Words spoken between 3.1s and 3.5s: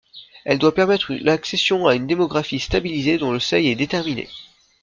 dont le